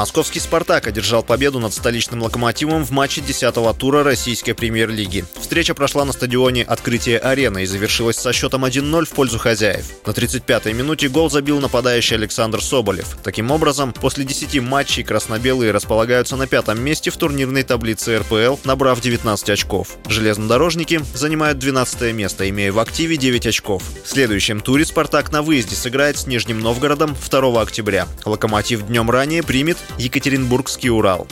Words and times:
Московский 0.00 0.40
«Спартак» 0.40 0.86
одержал 0.86 1.22
победу 1.22 1.58
над 1.58 1.74
столичным 1.74 2.22
«Локомотивом» 2.22 2.86
в 2.86 2.90
матче 2.90 3.20
10-го 3.20 3.70
тура 3.74 4.02
российской 4.02 4.54
премьер-лиги. 4.54 5.26
Встреча 5.38 5.74
прошла 5.74 6.06
на 6.06 6.12
стадионе 6.14 6.64
«Открытие 6.64 7.18
арены» 7.18 7.64
и 7.64 7.66
завершилась 7.66 8.16
со 8.16 8.32
счетом 8.32 8.64
1-0 8.64 9.04
в 9.04 9.10
пользу 9.10 9.38
хозяев. 9.38 9.84
На 10.06 10.12
35-й 10.12 10.72
минуте 10.72 11.10
гол 11.10 11.28
забил 11.28 11.60
нападающий 11.60 12.16
Александр 12.16 12.62
Соболев. 12.62 13.18
Таким 13.22 13.50
образом, 13.50 13.92
после 13.92 14.24
10 14.24 14.62
матчей 14.62 15.02
красно-белые 15.02 15.70
располагаются 15.70 16.36
на 16.36 16.46
пятом 16.46 16.80
месте 16.80 17.10
в 17.10 17.18
турнирной 17.18 17.62
таблице 17.62 18.20
РПЛ, 18.20 18.56
набрав 18.64 19.02
19 19.02 19.50
очков. 19.50 19.98
Железнодорожники 20.08 21.02
занимают 21.12 21.58
12 21.58 22.14
место, 22.14 22.48
имея 22.48 22.72
в 22.72 22.78
активе 22.78 23.18
9 23.18 23.46
очков. 23.48 23.82
В 24.02 24.08
следующем 24.08 24.62
туре 24.62 24.86
«Спартак» 24.86 25.30
на 25.30 25.42
выезде 25.42 25.76
сыграет 25.76 26.16
с 26.16 26.26
Нижним 26.26 26.60
Новгородом 26.60 27.14
2 27.30 27.60
октября. 27.60 28.08
«Локомотив» 28.24 28.86
днем 28.86 29.10
ранее 29.10 29.42
примет 29.42 29.76
Екатеринбургский 29.98 30.90
Урал. 30.90 31.26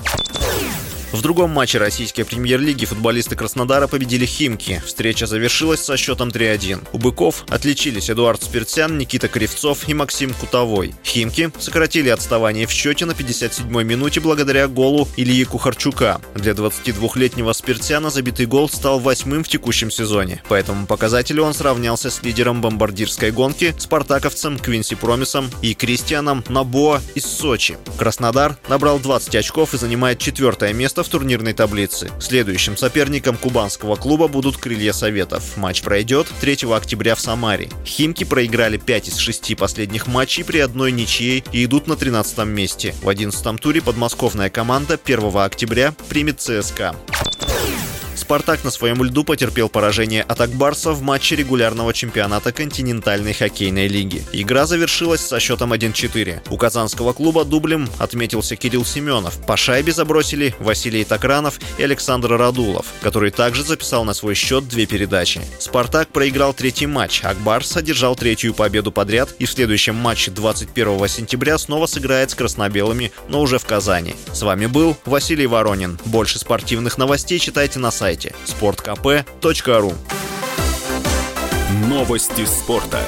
В 1.11 1.23
другом 1.23 1.51
матче 1.51 1.79
российской 1.79 2.23
премьер-лиги 2.23 2.85
футболисты 2.85 3.35
Краснодара 3.35 3.87
победили 3.87 4.27
Химки. 4.27 4.83
Встреча 4.85 5.27
завершилась 5.27 5.81
со 5.81 5.97
счетом 5.97 6.29
3-1. 6.29 6.87
У 6.93 6.99
«Быков» 6.99 7.45
отличились 7.49 8.11
Эдуард 8.11 8.43
Спиртян, 8.43 8.99
Никита 8.99 9.27
Кривцов 9.27 9.89
и 9.89 9.95
Максим 9.95 10.35
Кутовой. 10.35 10.95
Химки 11.03 11.51
сократили 11.59 12.11
отставание 12.11 12.67
в 12.67 12.71
счете 12.71 13.07
на 13.07 13.13
57-й 13.13 13.85
минуте 13.85 14.21
благодаря 14.21 14.69
голу 14.69 15.09
Ильи 15.17 15.45
Кухарчука. 15.45 16.21
Для 16.35 16.53
22-летнего 16.53 17.55
Спиртяна 17.55 18.11
забитый 18.11 18.45
гол 18.45 18.69
стал 18.69 18.99
восьмым 18.99 19.45
в 19.45 19.49
текущем 19.49 19.91
сезоне. 19.91 20.43
По 20.49 20.55
этому 20.55 20.87
показателю 20.87 21.45
он 21.45 21.55
сравнялся 21.55 22.11
с 22.11 22.23
лидером 22.23 22.61
бомбардирской 22.61 23.31
гонки, 23.31 23.75
спартаковцем 23.79 24.59
Квинси 24.59 24.95
Промисом 24.95 25.51
и 25.63 25.73
Кристианом 25.73 26.45
Набоа 26.51 27.01
из 27.15 27.25
Сочи. 27.25 27.79
Краснодар 27.97 28.59
набрал 28.69 28.99
20 28.99 29.35
очков 29.37 29.73
и 29.73 29.79
занимает 29.79 30.19
четвертое 30.19 30.75
место 30.75 30.98
место 30.99 31.03
в 31.05 31.09
турнирной 31.13 31.53
таблице. 31.53 32.11
Следующим 32.21 32.77
соперником 32.77 33.37
кубанского 33.37 33.95
клуба 33.95 34.27
будут 34.27 34.57
«Крылья 34.57 34.93
Советов». 34.93 35.57
Матч 35.57 35.83
пройдет 35.83 36.27
3 36.41 36.73
октября 36.75 37.15
в 37.15 37.21
Самаре. 37.21 37.69
«Химки» 37.85 38.25
проиграли 38.25 38.79
5 38.79 39.09
из 39.09 39.17
6 39.19 39.57
последних 39.57 40.09
матчей 40.09 40.45
при 40.45 40.59
одной 40.59 40.91
ничьей 40.91 41.45
и 41.53 41.65
идут 41.65 41.87
на 41.87 41.95
13 41.95 42.39
месте. 42.47 42.95
В 43.03 43.09
11 43.09 43.61
туре 43.61 43.81
подмосковная 43.81 44.51
команда 44.51 44.99
1 45.03 45.37
октября 45.37 45.95
примет 46.09 46.41
ЦСКА. 46.41 46.97
«Спартак» 48.29 48.63
на 48.63 48.71
своем 48.71 49.03
льду 49.03 49.25
потерпел 49.25 49.71
поражение 49.71 50.21
от 50.21 50.43
Акбарса 50.43 50.93
в 50.93 51.01
матче 51.01 51.35
регулярного 51.35 51.95
чемпионата 51.95 52.53
континентальной 52.53 53.33
хоккейной 53.33 53.89
лиги. 53.89 54.23
Игра 54.35 54.67
завершилась 54.67 55.23
со 55.23 55.41
счетом 55.41 55.73
1-4. 55.73 56.43
У 56.51 56.59
казанского 56.59 57.15
клуба 57.15 57.47
дублем 57.47 57.89
отметился 57.97 58.55
Кирилл 58.55 58.85
Семенов. 58.85 59.39
По 59.47 59.57
шайбе 59.57 59.93
забросили 59.93 60.55
Василий 60.59 61.07
Токранов 61.07 61.59
и 61.79 61.83
Александр 61.83 62.33
Радулов, 62.37 62.85
который 63.01 63.31
также 63.31 63.65
записал 63.65 64.05
на 64.05 64.13
свой 64.13 64.35
счет 64.35 64.69
две 64.69 64.85
передачи. 64.85 65.41
«Спартак» 65.59 66.09
проиграл 66.09 66.53
третий 66.53 66.87
матч, 66.87 67.25
Акбарс 67.25 67.79
одержал 67.79 68.15
третью 68.15 68.53
победу 68.53 68.93
подряд 68.93 69.31
и 69.39 69.47
в 69.47 69.51
следующем 69.51 69.95
матче 69.95 70.31
21 70.33 71.09
сентября 71.09 71.57
снова 71.57 71.87
сыграет 71.87 72.31
с 72.31 72.35
красно-белыми, 72.35 73.11
но 73.31 73.41
уже 73.41 73.59
в 73.59 73.65
Казани. 73.65 74.15
С 74.35 74.43
вами 74.43 74.67
был 74.67 74.99
Василий 75.07 75.47
Воронин. 75.47 75.99
Больше 76.05 76.39
спортивных 76.39 76.99
новостей 76.99 77.39
читайте 77.39 77.79
на 77.79 77.91
сайте 77.91 78.18
сайте 78.19 78.35
sportkp.ru 78.45 79.93
Новости 81.89 82.45
спорта. 82.45 82.99